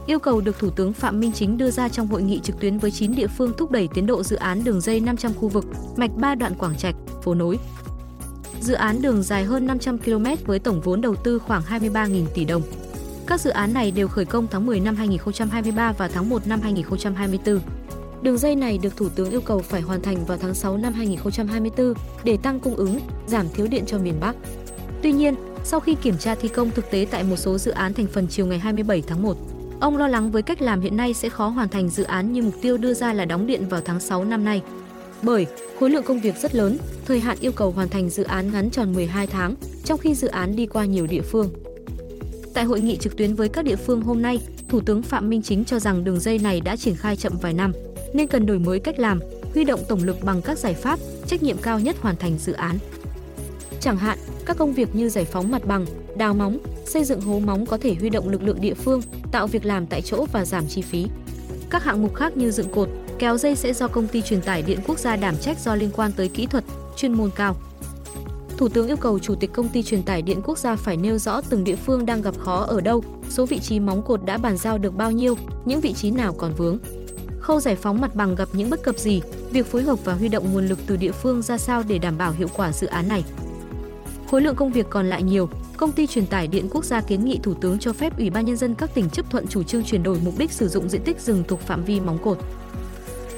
Yêu 0.07 0.19
cầu 0.19 0.41
được 0.41 0.59
Thủ 0.59 0.69
tướng 0.69 0.93
Phạm 0.93 1.19
Minh 1.19 1.31
Chính 1.31 1.57
đưa 1.57 1.71
ra 1.71 1.89
trong 1.89 2.07
hội 2.07 2.21
nghị 2.21 2.39
trực 2.39 2.59
tuyến 2.59 2.77
với 2.77 2.91
9 2.91 3.15
địa 3.15 3.27
phương 3.27 3.53
thúc 3.57 3.71
đẩy 3.71 3.87
tiến 3.93 4.05
độ 4.05 4.23
dự 4.23 4.35
án 4.35 4.63
đường 4.63 4.81
dây 4.81 4.99
500 4.99 5.33
khu 5.33 5.47
vực, 5.47 5.65
mạch 5.95 6.11
3 6.15 6.35
đoạn 6.35 6.55
Quảng 6.55 6.77
Trạch, 6.77 6.95
phố 7.23 7.33
nối. 7.33 7.57
Dự 8.61 8.73
án 8.73 9.01
đường 9.01 9.23
dài 9.23 9.43
hơn 9.43 9.67
500 9.67 9.97
km 9.97 10.25
với 10.45 10.59
tổng 10.59 10.81
vốn 10.81 11.01
đầu 11.01 11.15
tư 11.15 11.39
khoảng 11.39 11.61
23.000 11.61 12.25
tỷ 12.33 12.45
đồng. 12.45 12.61
Các 13.27 13.41
dự 13.41 13.49
án 13.49 13.73
này 13.73 13.91
đều 13.91 14.07
khởi 14.07 14.25
công 14.25 14.47
tháng 14.51 14.65
10 14.65 14.79
năm 14.79 14.95
2023 14.95 15.91
và 15.91 16.07
tháng 16.07 16.29
1 16.29 16.47
năm 16.47 16.61
2024. 16.61 17.59
Đường 18.21 18.37
dây 18.37 18.55
này 18.55 18.77
được 18.77 18.97
Thủ 18.97 19.09
tướng 19.09 19.31
yêu 19.31 19.41
cầu 19.41 19.59
phải 19.59 19.81
hoàn 19.81 20.01
thành 20.01 20.25
vào 20.25 20.37
tháng 20.37 20.53
6 20.53 20.77
năm 20.77 20.93
2024 20.93 21.93
để 22.23 22.37
tăng 22.37 22.59
cung 22.59 22.75
ứng, 22.75 22.99
giảm 23.27 23.45
thiếu 23.53 23.67
điện 23.67 23.83
cho 23.87 23.97
miền 23.97 24.19
Bắc. 24.19 24.35
Tuy 25.01 25.11
nhiên, 25.11 25.35
sau 25.63 25.79
khi 25.79 25.95
kiểm 25.95 26.17
tra 26.17 26.35
thi 26.35 26.49
công 26.49 26.71
thực 26.71 26.91
tế 26.91 27.07
tại 27.11 27.23
một 27.23 27.35
số 27.35 27.57
dự 27.57 27.71
án 27.71 27.93
thành 27.93 28.07
phần 28.07 28.27
chiều 28.27 28.45
ngày 28.45 28.59
27 28.59 29.03
tháng 29.07 29.23
1, 29.23 29.37
ông 29.79 29.97
lo 29.97 30.07
lắng 30.07 30.31
với 30.31 30.41
cách 30.41 30.61
làm 30.61 30.81
hiện 30.81 30.97
nay 30.97 31.13
sẽ 31.13 31.29
khó 31.29 31.47
hoàn 31.47 31.69
thành 31.69 31.89
dự 31.89 32.03
án 32.03 32.33
như 32.33 32.41
mục 32.41 32.53
tiêu 32.61 32.77
đưa 32.77 32.93
ra 32.93 33.13
là 33.13 33.25
đóng 33.25 33.47
điện 33.47 33.69
vào 33.69 33.81
tháng 33.85 33.99
6 33.99 34.25
năm 34.25 34.45
nay. 34.45 34.61
Bởi 35.21 35.47
khối 35.79 35.89
lượng 35.89 36.03
công 36.03 36.19
việc 36.19 36.35
rất 36.41 36.55
lớn, 36.55 36.77
thời 37.07 37.19
hạn 37.19 37.37
yêu 37.41 37.51
cầu 37.51 37.71
hoàn 37.71 37.89
thành 37.89 38.09
dự 38.09 38.23
án 38.23 38.51
ngắn 38.51 38.69
tròn 38.69 38.93
12 38.93 39.27
tháng, 39.27 39.55
trong 39.83 39.99
khi 39.99 40.15
dự 40.15 40.27
án 40.27 40.55
đi 40.55 40.65
qua 40.65 40.85
nhiều 40.85 41.07
địa 41.07 41.21
phương. 41.21 41.49
Tại 42.53 42.63
hội 42.63 42.81
nghị 42.81 42.97
trực 42.97 43.17
tuyến 43.17 43.35
với 43.35 43.49
các 43.49 43.65
địa 43.65 43.75
phương 43.75 44.01
hôm 44.01 44.21
nay, 44.21 44.39
Thủ 44.69 44.81
tướng 44.81 45.03
Phạm 45.03 45.29
Minh 45.29 45.41
Chính 45.41 45.65
cho 45.65 45.79
rằng 45.79 46.03
đường 46.03 46.19
dây 46.19 46.39
này 46.39 46.61
đã 46.61 46.75
triển 46.75 46.95
khai 46.95 47.15
chậm 47.15 47.33
vài 47.41 47.53
năm, 47.53 47.73
nên 48.13 48.27
cần 48.27 48.45
đổi 48.45 48.59
mới 48.59 48.79
cách 48.79 48.99
làm, 48.99 49.19
huy 49.53 49.63
động 49.63 49.79
tổng 49.87 50.03
lực 50.03 50.23
bằng 50.23 50.41
các 50.41 50.57
giải 50.57 50.73
pháp, 50.73 50.99
trách 51.27 51.43
nhiệm 51.43 51.57
cao 51.57 51.79
nhất 51.79 51.95
hoàn 52.01 52.15
thành 52.15 52.37
dự 52.37 52.53
án. 52.53 52.77
Chẳng 53.81 53.97
hạn, 53.97 54.17
các 54.45 54.57
công 54.57 54.73
việc 54.73 54.95
như 54.95 55.09
giải 55.09 55.25
phóng 55.25 55.51
mặt 55.51 55.65
bằng, 55.65 55.85
đào 56.17 56.33
móng, 56.33 56.57
xây 56.85 57.03
dựng 57.03 57.21
hố 57.21 57.39
móng 57.39 57.65
có 57.65 57.77
thể 57.77 57.95
huy 57.99 58.09
động 58.09 58.29
lực 58.29 58.43
lượng 58.43 58.61
địa 58.61 58.73
phương, 58.73 59.01
tạo 59.31 59.47
việc 59.47 59.65
làm 59.65 59.87
tại 59.87 60.01
chỗ 60.01 60.25
và 60.31 60.45
giảm 60.45 60.67
chi 60.67 60.81
phí. 60.81 61.07
Các 61.69 61.83
hạng 61.83 62.01
mục 62.01 62.15
khác 62.15 62.37
như 62.37 62.51
dựng 62.51 62.71
cột, 62.71 62.89
kéo 63.19 63.37
dây 63.37 63.55
sẽ 63.55 63.73
do 63.73 63.87
công 63.87 64.07
ty 64.07 64.21
truyền 64.21 64.41
tải 64.41 64.61
điện 64.61 64.79
quốc 64.87 64.99
gia 64.99 65.15
đảm 65.15 65.35
trách 65.41 65.59
do 65.59 65.75
liên 65.75 65.89
quan 65.95 66.11
tới 66.11 66.29
kỹ 66.29 66.45
thuật, 66.45 66.63
chuyên 66.97 67.13
môn 67.13 67.29
cao. 67.35 67.55
Thủ 68.57 68.69
tướng 68.69 68.87
yêu 68.87 68.97
cầu 68.97 69.19
Chủ 69.19 69.35
tịch 69.35 69.53
Công 69.53 69.69
ty 69.69 69.83
Truyền 69.83 70.03
tải 70.03 70.21
Điện 70.21 70.41
Quốc 70.43 70.57
gia 70.57 70.75
phải 70.75 70.97
nêu 70.97 71.17
rõ 71.17 71.41
từng 71.41 71.63
địa 71.63 71.75
phương 71.75 72.05
đang 72.05 72.21
gặp 72.21 72.35
khó 72.39 72.65
ở 72.69 72.81
đâu, 72.81 73.03
số 73.29 73.45
vị 73.45 73.59
trí 73.59 73.79
móng 73.79 74.03
cột 74.03 74.25
đã 74.25 74.37
bàn 74.37 74.57
giao 74.57 74.77
được 74.77 74.95
bao 74.95 75.11
nhiêu, 75.11 75.37
những 75.65 75.81
vị 75.81 75.93
trí 75.93 76.11
nào 76.11 76.33
còn 76.33 76.53
vướng. 76.53 76.77
Khâu 77.39 77.59
giải 77.59 77.75
phóng 77.75 78.01
mặt 78.01 78.15
bằng 78.15 78.35
gặp 78.35 78.49
những 78.53 78.69
bất 78.69 78.83
cập 78.83 78.97
gì, 78.97 79.21
việc 79.51 79.65
phối 79.65 79.83
hợp 79.83 80.05
và 80.05 80.13
huy 80.13 80.29
động 80.29 80.53
nguồn 80.53 80.67
lực 80.67 80.79
từ 80.87 80.95
địa 80.95 81.11
phương 81.11 81.41
ra 81.41 81.57
sao 81.57 81.83
để 81.87 81.97
đảm 81.97 82.17
bảo 82.17 82.31
hiệu 82.31 82.47
quả 82.55 82.71
dự 82.71 82.87
án 82.87 83.07
này. 83.07 83.23
Khối 84.31 84.41
lượng 84.41 84.55
công 84.55 84.71
việc 84.71 84.87
còn 84.89 85.09
lại 85.09 85.23
nhiều, 85.23 85.49
Công 85.77 85.91
ty 85.91 86.07
truyền 86.07 86.25
tải 86.25 86.47
điện 86.47 86.67
quốc 86.71 86.85
gia 86.85 87.01
kiến 87.01 87.25
nghị 87.25 87.39
Thủ 87.43 87.53
tướng 87.53 87.79
cho 87.79 87.93
phép 87.93 88.17
Ủy 88.17 88.29
ban 88.29 88.45
nhân 88.45 88.57
dân 88.57 88.75
các 88.75 88.93
tỉnh 88.93 89.09
chấp 89.09 89.29
thuận 89.29 89.47
chủ 89.47 89.63
trương 89.63 89.83
chuyển 89.83 90.03
đổi 90.03 90.19
mục 90.25 90.33
đích 90.37 90.51
sử 90.51 90.67
dụng 90.67 90.89
diện 90.89 91.01
tích 91.01 91.21
rừng 91.21 91.43
thuộc 91.47 91.61
phạm 91.61 91.83
vi 91.83 91.99
móng 91.99 92.17
cột. 92.23 92.37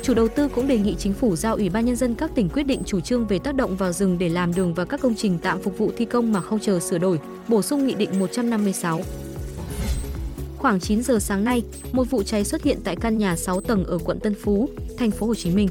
Chủ 0.09 0.15
đầu 0.15 0.27
tư 0.27 0.47
cũng 0.47 0.67
đề 0.67 0.77
nghị 0.77 0.95
chính 0.95 1.13
phủ 1.13 1.35
giao 1.35 1.55
Ủy 1.55 1.69
ban 1.69 1.85
nhân 1.85 1.95
dân 1.95 2.15
các 2.15 2.31
tỉnh 2.35 2.49
quyết 2.49 2.63
định 2.63 2.81
chủ 2.85 2.99
trương 2.99 3.27
về 3.27 3.39
tác 3.39 3.55
động 3.55 3.75
vào 3.75 3.91
rừng 3.91 4.17
để 4.17 4.29
làm 4.29 4.53
đường 4.53 4.73
và 4.73 4.85
các 4.85 5.01
công 5.01 5.15
trình 5.15 5.39
tạm 5.41 5.61
phục 5.61 5.77
vụ 5.77 5.91
thi 5.97 6.05
công 6.05 6.31
mà 6.31 6.41
không 6.41 6.59
chờ 6.59 6.79
sửa 6.79 6.97
đổi, 6.97 7.19
bổ 7.47 7.61
sung 7.61 7.87
nghị 7.87 7.93
định 7.93 8.19
156. 8.19 9.01
Khoảng 10.57 10.79
9 10.79 11.03
giờ 11.03 11.19
sáng 11.19 11.43
nay, 11.43 11.63
một 11.91 12.03
vụ 12.09 12.23
cháy 12.23 12.43
xuất 12.43 12.63
hiện 12.63 12.77
tại 12.83 12.95
căn 12.95 13.17
nhà 13.17 13.35
6 13.35 13.61
tầng 13.61 13.85
ở 13.85 13.97
quận 13.97 14.19
Tân 14.19 14.35
Phú, 14.43 14.69
thành 14.97 15.11
phố 15.11 15.27
Hồ 15.27 15.35
Chí 15.35 15.51
Minh. 15.51 15.69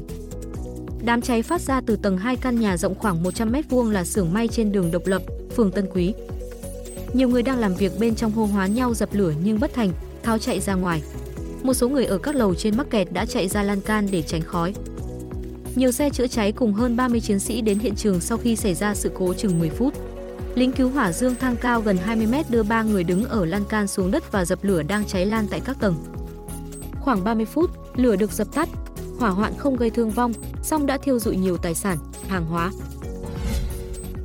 Đám 1.05 1.21
cháy 1.21 1.43
phát 1.43 1.61
ra 1.61 1.81
từ 1.81 1.95
tầng 1.95 2.17
2 2.17 2.35
căn 2.35 2.59
nhà 2.59 2.77
rộng 2.77 2.95
khoảng 2.95 3.23
100 3.23 3.51
m2 3.51 3.91
là 3.91 4.03
xưởng 4.03 4.33
may 4.33 4.47
trên 4.47 4.71
đường 4.71 4.91
Độc 4.91 5.05
Lập, 5.05 5.21
phường 5.55 5.71
Tân 5.71 5.87
Quý. 5.93 6.13
Nhiều 7.13 7.29
người 7.29 7.43
đang 7.43 7.59
làm 7.59 7.75
việc 7.75 7.91
bên 7.99 8.15
trong 8.15 8.31
hô 8.31 8.45
hoán 8.45 8.73
nhau 8.73 8.93
dập 8.93 9.09
lửa 9.13 9.33
nhưng 9.43 9.59
bất 9.59 9.73
thành, 9.73 9.91
tháo 10.23 10.37
chạy 10.37 10.59
ra 10.59 10.75
ngoài. 10.75 11.01
Một 11.69 11.73
số 11.73 11.89
người 11.89 12.05
ở 12.05 12.17
các 12.17 12.35
lầu 12.35 12.55
trên 12.55 12.77
mắc 12.77 12.87
kẹt 12.89 13.11
đã 13.11 13.25
chạy 13.25 13.47
ra 13.47 13.63
lan 13.63 13.81
can 13.81 14.07
để 14.11 14.21
tránh 14.21 14.41
khói. 14.41 14.73
Nhiều 15.75 15.91
xe 15.91 16.09
chữa 16.09 16.27
cháy 16.27 16.51
cùng 16.51 16.73
hơn 16.73 16.95
30 16.95 17.21
chiến 17.21 17.39
sĩ 17.39 17.61
đến 17.61 17.79
hiện 17.79 17.95
trường 17.95 18.19
sau 18.19 18.37
khi 18.37 18.55
xảy 18.55 18.73
ra 18.73 18.95
sự 18.95 19.11
cố 19.15 19.33
chừng 19.33 19.59
10 19.59 19.69
phút. 19.69 19.93
Lính 20.55 20.71
cứu 20.71 20.89
hỏa 20.89 21.11
dương 21.11 21.35
thang 21.35 21.55
cao 21.61 21.81
gần 21.81 21.97
20 21.97 22.27
mét 22.27 22.49
đưa 22.49 22.63
ba 22.63 22.83
người 22.83 23.03
đứng 23.03 23.25
ở 23.25 23.45
lan 23.45 23.63
can 23.69 23.87
xuống 23.87 24.11
đất 24.11 24.31
và 24.31 24.45
dập 24.45 24.59
lửa 24.63 24.83
đang 24.83 25.05
cháy 25.05 25.25
lan 25.25 25.47
tại 25.49 25.61
các 25.65 25.77
tầng. 25.79 25.95
Khoảng 26.99 27.23
30 27.23 27.45
phút, 27.45 27.71
lửa 27.95 28.15
được 28.15 28.31
dập 28.31 28.47
tắt, 28.53 28.69
hỏa 29.19 29.29
hoạn 29.29 29.53
không 29.57 29.75
gây 29.75 29.89
thương 29.89 30.09
vong, 30.09 30.33
song 30.63 30.85
đã 30.85 30.97
thiêu 30.97 31.19
dụi 31.19 31.37
nhiều 31.37 31.57
tài 31.57 31.75
sản, 31.75 31.97
hàng 32.27 32.45
hóa. 32.45 32.71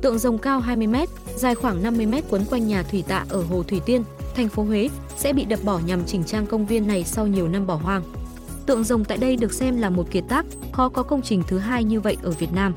Tượng 0.01 0.19
rồng 0.19 0.37
cao 0.37 0.59
20 0.59 0.87
mét, 0.87 1.09
dài 1.35 1.55
khoảng 1.55 1.83
50 1.83 2.05
mét 2.05 2.23
quấn 2.29 2.45
quanh 2.49 2.67
nhà 2.67 2.83
thủy 2.83 3.03
tạ 3.07 3.25
ở 3.29 3.43
Hồ 3.43 3.63
Thủy 3.63 3.81
Tiên, 3.85 4.03
thành 4.35 4.49
phố 4.49 4.63
Huế 4.63 4.89
sẽ 5.17 5.33
bị 5.33 5.45
đập 5.45 5.59
bỏ 5.63 5.79
nhằm 5.85 6.05
chỉnh 6.05 6.23
trang 6.23 6.45
công 6.45 6.65
viên 6.65 6.87
này 6.87 7.03
sau 7.03 7.27
nhiều 7.27 7.47
năm 7.47 7.67
bỏ 7.67 7.75
hoang. 7.75 8.03
Tượng 8.65 8.83
rồng 8.83 9.05
tại 9.05 9.17
đây 9.17 9.35
được 9.35 9.53
xem 9.53 9.77
là 9.77 9.89
một 9.89 10.11
kiệt 10.11 10.23
tác, 10.29 10.45
khó 10.71 10.89
có 10.89 11.03
công 11.03 11.21
trình 11.21 11.43
thứ 11.47 11.57
hai 11.57 11.83
như 11.83 11.99
vậy 11.99 12.17
ở 12.23 12.31
Việt 12.31 12.53
Nam. 12.53 12.73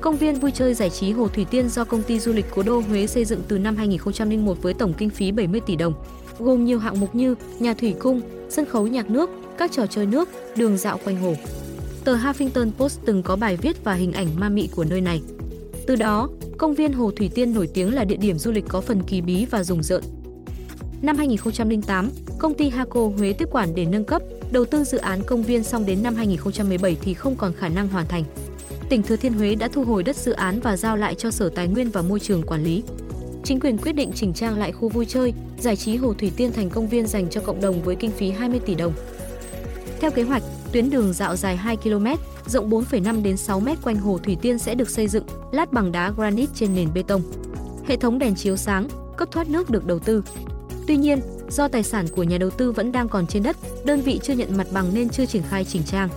Công 0.00 0.16
viên 0.16 0.34
vui 0.34 0.50
chơi 0.50 0.74
giải 0.74 0.90
trí 0.90 1.12
Hồ 1.12 1.28
Thủy 1.28 1.46
Tiên 1.50 1.68
do 1.68 1.84
công 1.84 2.02
ty 2.02 2.18
du 2.18 2.32
lịch 2.32 2.46
Cố 2.54 2.62
đô 2.62 2.80
Huế 2.80 3.06
xây 3.06 3.24
dựng 3.24 3.40
từ 3.48 3.58
năm 3.58 3.76
2001 3.76 4.62
với 4.62 4.74
tổng 4.74 4.92
kinh 4.98 5.10
phí 5.10 5.32
70 5.32 5.60
tỷ 5.60 5.76
đồng, 5.76 5.94
gồm 6.38 6.64
nhiều 6.64 6.78
hạng 6.78 7.00
mục 7.00 7.14
như 7.14 7.34
nhà 7.58 7.74
thủy 7.74 7.94
cung, 7.98 8.20
sân 8.48 8.64
khấu 8.64 8.86
nhạc 8.86 9.10
nước, 9.10 9.30
các 9.58 9.72
trò 9.72 9.86
chơi 9.86 10.06
nước, 10.06 10.28
đường 10.56 10.78
dạo 10.78 10.98
quanh 11.04 11.16
hồ. 11.16 11.34
Tờ 12.04 12.16
Huffington 12.16 12.70
Post 12.78 13.00
từng 13.04 13.22
có 13.22 13.36
bài 13.36 13.56
viết 13.56 13.84
và 13.84 13.94
hình 13.94 14.12
ảnh 14.12 14.26
ma 14.36 14.48
mị 14.48 14.68
của 14.76 14.84
nơi 14.84 15.00
này. 15.00 15.22
Từ 15.86 15.96
đó, 15.96 16.28
công 16.58 16.74
viên 16.74 16.92
Hồ 16.92 17.10
Thủy 17.10 17.30
Tiên 17.34 17.54
nổi 17.54 17.68
tiếng 17.74 17.94
là 17.94 18.04
địa 18.04 18.16
điểm 18.16 18.38
du 18.38 18.50
lịch 18.50 18.64
có 18.68 18.80
phần 18.80 19.02
kỳ 19.02 19.20
bí 19.20 19.46
và 19.50 19.64
rùng 19.64 19.82
rợn. 19.82 20.02
Năm 21.02 21.16
2008, 21.16 22.10
công 22.38 22.54
ty 22.54 22.68
Haco 22.68 23.00
Huế 23.18 23.32
tiếp 23.32 23.48
quản 23.50 23.74
để 23.74 23.84
nâng 23.84 24.04
cấp, 24.04 24.22
đầu 24.50 24.64
tư 24.64 24.84
dự 24.84 24.98
án 24.98 25.22
công 25.26 25.42
viên 25.42 25.64
xong 25.64 25.86
đến 25.86 26.02
năm 26.02 26.14
2017 26.14 26.96
thì 27.00 27.14
không 27.14 27.36
còn 27.36 27.52
khả 27.52 27.68
năng 27.68 27.88
hoàn 27.88 28.06
thành. 28.06 28.24
Tỉnh 28.88 29.02
Thừa 29.02 29.16
Thiên 29.16 29.32
Huế 29.32 29.54
đã 29.54 29.68
thu 29.72 29.84
hồi 29.84 30.02
đất 30.02 30.16
dự 30.16 30.32
án 30.32 30.60
và 30.60 30.76
giao 30.76 30.96
lại 30.96 31.14
cho 31.14 31.30
Sở 31.30 31.48
Tài 31.48 31.68
nguyên 31.68 31.90
và 31.90 32.02
Môi 32.02 32.20
trường 32.20 32.42
quản 32.42 32.64
lý. 32.64 32.82
Chính 33.44 33.60
quyền 33.60 33.78
quyết 33.78 33.92
định 33.92 34.10
chỉnh 34.14 34.32
trang 34.32 34.58
lại 34.58 34.72
khu 34.72 34.88
vui 34.88 35.06
chơi, 35.06 35.32
giải 35.58 35.76
trí 35.76 35.96
Hồ 35.96 36.14
Thủy 36.14 36.32
Tiên 36.36 36.52
thành 36.52 36.70
công 36.70 36.88
viên 36.88 37.06
dành 37.06 37.30
cho 37.30 37.40
cộng 37.40 37.60
đồng 37.60 37.82
với 37.82 37.96
kinh 37.96 38.10
phí 38.10 38.30
20 38.30 38.60
tỷ 38.66 38.74
đồng. 38.74 38.92
Theo 40.00 40.10
kế 40.10 40.22
hoạch, 40.22 40.42
tuyến 40.72 40.90
đường 40.90 41.12
dạo 41.12 41.36
dài 41.36 41.56
2 41.56 41.76
km, 41.76 42.06
rộng 42.46 42.70
4,5 42.70 43.22
đến 43.22 43.36
6 43.36 43.60
m 43.60 43.68
quanh 43.82 43.96
Hồ 43.96 44.18
Thủy 44.18 44.36
Tiên 44.42 44.58
sẽ 44.58 44.74
được 44.74 44.90
xây 44.90 45.08
dựng, 45.08 45.24
lát 45.52 45.72
bằng 45.72 45.92
đá 45.92 46.10
granite 46.10 46.52
trên 46.54 46.74
nền 46.74 46.88
bê 46.94 47.02
tông. 47.02 47.22
Hệ 47.86 47.96
thống 47.96 48.18
đèn 48.18 48.34
chiếu 48.34 48.56
sáng, 48.56 48.88
cấp 49.16 49.28
thoát 49.32 49.50
nước 49.50 49.70
được 49.70 49.86
đầu 49.86 49.98
tư. 49.98 50.22
Tuy 50.88 50.96
nhiên, 50.96 51.20
do 51.48 51.68
tài 51.68 51.82
sản 51.82 52.06
của 52.08 52.22
nhà 52.22 52.38
đầu 52.38 52.50
tư 52.50 52.72
vẫn 52.72 52.92
đang 52.92 53.08
còn 53.08 53.26
trên 53.26 53.42
đất, 53.42 53.56
đơn 53.84 54.00
vị 54.00 54.20
chưa 54.22 54.32
nhận 54.32 54.56
mặt 54.56 54.66
bằng 54.72 54.94
nên 54.94 55.08
chưa 55.08 55.26
triển 55.26 55.42
khai 55.50 55.64
chỉnh 55.64 55.82
trang. 55.86 56.08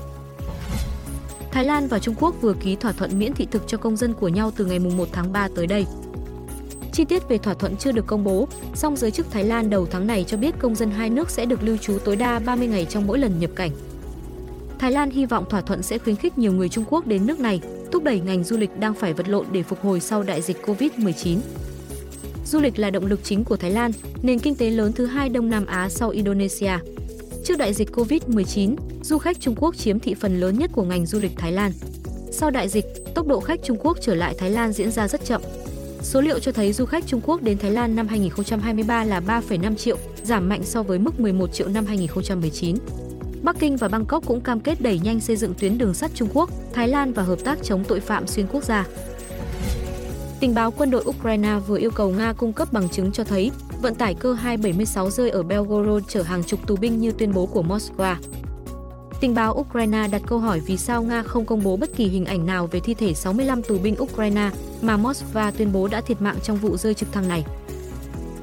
Thái 1.51 1.65
Lan 1.65 1.87
và 1.87 1.99
Trung 1.99 2.15
Quốc 2.19 2.35
vừa 2.41 2.53
ký 2.53 2.75
thỏa 2.75 2.91
thuận 2.91 3.19
miễn 3.19 3.33
thị 3.33 3.47
thực 3.51 3.67
cho 3.67 3.77
công 3.77 3.97
dân 3.97 4.13
của 4.13 4.27
nhau 4.27 4.51
từ 4.55 4.65
ngày 4.65 4.79
1 4.79 5.07
tháng 5.11 5.31
3 5.33 5.47
tới 5.55 5.67
đây. 5.67 5.85
Chi 6.93 7.05
tiết 7.05 7.29
về 7.29 7.37
thỏa 7.37 7.53
thuận 7.53 7.77
chưa 7.77 7.91
được 7.91 8.07
công 8.07 8.23
bố, 8.23 8.47
song 8.75 8.95
giới 8.95 9.11
chức 9.11 9.31
Thái 9.31 9.43
Lan 9.43 9.69
đầu 9.69 9.87
tháng 9.91 10.07
này 10.07 10.25
cho 10.27 10.37
biết 10.37 10.55
công 10.59 10.75
dân 10.75 10.91
hai 10.91 11.09
nước 11.09 11.29
sẽ 11.29 11.45
được 11.45 11.63
lưu 11.63 11.77
trú 11.77 11.97
tối 12.05 12.15
đa 12.15 12.39
30 12.39 12.67
ngày 12.67 12.85
trong 12.85 13.07
mỗi 13.07 13.19
lần 13.19 13.39
nhập 13.39 13.51
cảnh. 13.55 13.71
Thái 14.79 14.91
Lan 14.91 15.09
hy 15.09 15.25
vọng 15.25 15.45
thỏa 15.49 15.61
thuận 15.61 15.83
sẽ 15.83 15.97
khuyến 15.97 16.15
khích 16.15 16.37
nhiều 16.37 16.53
người 16.53 16.69
Trung 16.69 16.85
Quốc 16.89 17.07
đến 17.07 17.25
nước 17.25 17.39
này, 17.39 17.61
thúc 17.91 18.03
đẩy 18.03 18.19
ngành 18.19 18.43
du 18.43 18.57
lịch 18.57 18.79
đang 18.79 18.93
phải 18.93 19.13
vật 19.13 19.29
lộn 19.29 19.45
để 19.51 19.63
phục 19.63 19.81
hồi 19.81 19.99
sau 19.99 20.23
đại 20.23 20.41
dịch 20.41 20.57
Covid-19. 20.65 21.37
Du 22.51 22.59
lịch 22.59 22.79
là 22.79 22.89
động 22.89 23.05
lực 23.05 23.19
chính 23.23 23.43
của 23.43 23.57
Thái 23.57 23.71
Lan, 23.71 23.91
nền 24.21 24.39
kinh 24.39 24.55
tế 24.55 24.69
lớn 24.69 24.93
thứ 24.93 25.05
hai 25.05 25.29
Đông 25.29 25.49
Nam 25.49 25.65
Á 25.65 25.89
sau 25.89 26.09
Indonesia. 26.09 26.71
Trước 27.45 27.57
đại 27.57 27.73
dịch 27.73 27.89
Covid-19, 27.91 28.75
du 29.03 29.17
khách 29.17 29.39
Trung 29.39 29.55
Quốc 29.57 29.75
chiếm 29.75 29.99
thị 29.99 30.13
phần 30.13 30.39
lớn 30.39 30.59
nhất 30.59 30.71
của 30.73 30.83
ngành 30.83 31.05
du 31.05 31.19
lịch 31.19 31.31
Thái 31.37 31.51
Lan. 31.51 31.71
Sau 32.31 32.51
đại 32.51 32.69
dịch, 32.69 32.85
tốc 33.15 33.27
độ 33.27 33.39
khách 33.39 33.59
Trung 33.63 33.77
Quốc 33.81 33.97
trở 34.01 34.15
lại 34.15 34.35
Thái 34.37 34.49
Lan 34.49 34.71
diễn 34.71 34.91
ra 34.91 35.07
rất 35.07 35.25
chậm. 35.25 35.41
Số 36.01 36.21
liệu 36.21 36.39
cho 36.39 36.51
thấy 36.51 36.73
du 36.73 36.85
khách 36.85 37.07
Trung 37.07 37.21
Quốc 37.25 37.41
đến 37.41 37.57
Thái 37.57 37.71
Lan 37.71 37.95
năm 37.95 38.07
2023 38.07 39.03
là 39.03 39.19
3,5 39.19 39.75
triệu, 39.75 39.97
giảm 40.23 40.49
mạnh 40.49 40.61
so 40.63 40.83
với 40.83 40.99
mức 40.99 41.19
11 41.19 41.53
triệu 41.53 41.67
năm 41.67 41.85
2019. 41.85 42.75
Bắc 43.43 43.55
Kinh 43.59 43.77
và 43.77 43.87
Bangkok 43.87 44.25
cũng 44.25 44.41
cam 44.41 44.59
kết 44.59 44.81
đẩy 44.81 44.99
nhanh 44.99 45.19
xây 45.19 45.35
dựng 45.35 45.53
tuyến 45.59 45.77
đường 45.77 45.93
sắt 45.93 46.11
Trung 46.15 46.29
Quốc, 46.33 46.49
Thái 46.73 46.87
Lan 46.87 47.13
và 47.13 47.23
hợp 47.23 47.39
tác 47.43 47.63
chống 47.63 47.83
tội 47.87 47.99
phạm 47.99 48.27
xuyên 48.27 48.47
quốc 48.47 48.63
gia. 48.63 48.87
Tình 50.41 50.55
báo 50.55 50.71
quân 50.71 50.91
đội 50.91 51.03
Ukraine 51.05 51.59
vừa 51.67 51.77
yêu 51.77 51.91
cầu 51.91 52.09
Nga 52.09 52.33
cung 52.33 52.53
cấp 52.53 52.73
bằng 52.73 52.89
chứng 52.89 53.11
cho 53.11 53.23
thấy 53.23 53.51
vận 53.81 53.95
tải 53.95 54.13
cơ 54.13 54.33
276 54.33 55.09
rơi 55.09 55.29
ở 55.29 55.43
Belgorod 55.43 56.03
chở 56.07 56.21
hàng 56.21 56.43
chục 56.43 56.67
tù 56.67 56.75
binh 56.75 56.99
như 56.99 57.11
tuyên 57.11 57.33
bố 57.33 57.45
của 57.45 57.63
Moscow. 57.63 58.15
Tình 59.19 59.35
báo 59.35 59.53
Ukraine 59.53 60.07
đặt 60.07 60.21
câu 60.27 60.39
hỏi 60.39 60.61
vì 60.65 60.77
sao 60.77 61.03
Nga 61.03 61.23
không 61.23 61.45
công 61.45 61.63
bố 61.63 61.77
bất 61.77 61.95
kỳ 61.95 62.07
hình 62.07 62.25
ảnh 62.25 62.45
nào 62.45 62.67
về 62.67 62.79
thi 62.79 62.93
thể 62.93 63.13
65 63.13 63.63
tù 63.63 63.77
binh 63.77 63.95
Ukraine 64.01 64.49
mà 64.81 64.97
Moscow 64.97 65.51
tuyên 65.57 65.71
bố 65.73 65.87
đã 65.87 66.01
thiệt 66.01 66.21
mạng 66.21 66.37
trong 66.43 66.57
vụ 66.57 66.77
rơi 66.77 66.93
trực 66.93 67.11
thăng 67.11 67.27
này. 67.27 67.45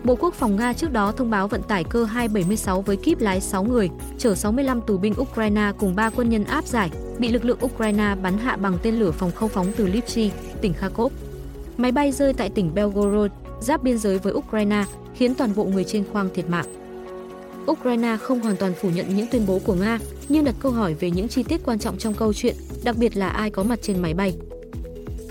Bộ 0.05 0.15
Quốc 0.15 0.35
phòng 0.35 0.57
Nga 0.57 0.73
trước 0.73 0.93
đó 0.93 1.13
thông 1.13 1.31
báo 1.31 1.49
vận 1.49 1.63
tải 1.63 1.85
cơ 1.85 2.05
276 2.05 2.83
với 2.83 2.97
kíp 2.97 3.21
lái 3.21 3.41
6 3.41 3.65
người, 3.65 3.91
chở 4.19 4.35
65 4.35 4.81
tù 4.81 4.99
binh 4.99 5.15
Ukraine 5.21 5.73
cùng 5.79 5.95
3 5.95 6.11
quân 6.11 6.29
nhân 6.29 6.45
áp 6.45 6.67
giải, 6.67 6.91
bị 7.19 7.29
lực 7.29 7.45
lượng 7.45 7.65
Ukraine 7.65 8.15
bắn 8.23 8.39
hạ 8.39 8.57
bằng 8.57 8.79
tên 8.83 8.95
lửa 8.95 9.11
phòng 9.11 9.31
không 9.35 9.49
phóng 9.49 9.67
từ 9.77 9.87
Lipsy, 9.87 10.31
tỉnh 10.61 10.73
Kharkov. 10.73 11.13
Máy 11.79 11.93
bay 11.93 12.13
rơi 12.13 12.33
tại 12.33 12.51
tỉnh 12.51 12.75
Belgorod, 12.75 13.31
giáp 13.61 13.83
biên 13.83 13.99
giới 13.99 14.19
với 14.19 14.33
Ukraine, 14.33 14.85
khiến 15.15 15.35
toàn 15.35 15.55
bộ 15.55 15.65
người 15.65 15.85
trên 15.85 16.05
khoang 16.13 16.29
thiệt 16.35 16.49
mạng. 16.49 16.67
Ukraine 17.71 18.17
không 18.17 18.41
hoàn 18.41 18.57
toàn 18.57 18.73
phủ 18.75 18.91
nhận 18.91 19.17
những 19.17 19.27
tuyên 19.31 19.47
bố 19.47 19.61
của 19.65 19.75
Nga, 19.75 19.99
nhưng 20.29 20.45
đặt 20.45 20.55
câu 20.61 20.73
hỏi 20.73 20.95
về 20.95 21.11
những 21.11 21.29
chi 21.29 21.43
tiết 21.43 21.61
quan 21.65 21.79
trọng 21.79 21.99
trong 21.99 22.15
câu 22.15 22.33
chuyện, 22.33 22.57
đặc 22.85 22.97
biệt 22.99 23.17
là 23.17 23.29
ai 23.29 23.51
có 23.51 23.63
mặt 23.63 23.79
trên 23.83 24.03
máy 24.03 24.15
bay. 24.15 24.35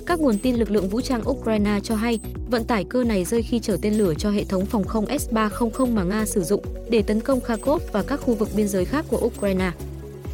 Các 0.05 0.19
nguồn 0.19 0.37
tin 0.37 0.55
lực 0.55 0.71
lượng 0.71 0.89
vũ 0.89 1.01
trang 1.01 1.29
Ukraine 1.29 1.79
cho 1.83 1.95
hay, 1.95 2.19
vận 2.49 2.63
tải 2.63 2.83
cơ 2.83 3.03
này 3.03 3.25
rơi 3.25 3.43
khi 3.43 3.59
chở 3.59 3.77
tên 3.81 3.93
lửa 3.93 4.13
cho 4.13 4.29
hệ 4.29 4.43
thống 4.43 4.65
phòng 4.65 4.83
không 4.83 5.05
S-300 5.05 5.93
mà 5.93 6.03
Nga 6.03 6.25
sử 6.25 6.43
dụng 6.43 6.63
để 6.89 7.01
tấn 7.01 7.19
công 7.19 7.41
Kharkov 7.41 7.81
và 7.91 8.03
các 8.03 8.21
khu 8.21 8.33
vực 8.35 8.49
biên 8.55 8.67
giới 8.67 8.85
khác 8.85 9.05
của 9.09 9.19
Ukraine. 9.25 9.71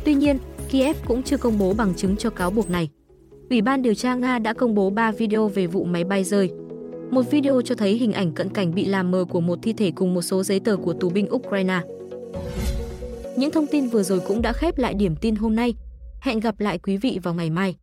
Tuy 0.06 0.14
nhiên, 0.14 0.38
Kiev 0.70 0.98
cũng 1.08 1.24
chưa 1.24 1.38
công 1.38 1.60
bố 1.60 1.74
bằng 1.74 1.94
chứng 1.96 2.18
cho 2.18 2.30
cáo 2.30 2.52
buộc 2.52 2.70
này. 2.70 2.90
Ủy 3.50 3.62
ban 3.62 3.82
điều 3.82 3.94
tra 3.94 4.16
Nga 4.16 4.40
đã 4.40 4.54
công 4.54 4.76
bố 4.76 4.90
3 4.90 5.12
video 5.12 5.48
về 5.48 5.68
vụ 5.68 5.84
máy 5.84 6.04
bay 6.04 6.24
rơi. 6.24 6.52
Một 7.12 7.32
video 7.32 7.62
cho 7.62 7.76
thấy 7.76 7.94
hình 7.94 8.12
ảnh 8.12 8.32
cận 8.32 8.50
cảnh 8.50 8.76
bị 8.76 8.86
làm 8.86 9.12
mờ 9.12 9.26
của 9.30 9.42
một 9.42 9.60
thi 9.62 9.74
thể 9.74 9.92
cùng 9.96 10.14
một 10.14 10.22
số 10.22 10.44
giấy 10.44 10.60
tờ 10.60 10.78
của 10.78 10.94
tù 10.94 11.10
binh 11.10 11.28
Ukraine. 11.34 11.80
Những 13.38 13.52
thông 13.52 13.68
tin 13.68 13.88
vừa 13.88 14.04
rồi 14.04 14.20
cũng 14.28 14.42
đã 14.42 14.54
khép 14.54 14.78
lại 14.78 14.94
điểm 14.94 15.16
tin 15.22 15.36
hôm 15.36 15.56
nay. 15.56 15.74
Hẹn 16.22 16.40
gặp 16.40 16.60
lại 16.60 16.78
quý 16.78 16.98
vị 16.98 17.20
vào 17.24 17.34
ngày 17.34 17.50
mai. 17.50 17.76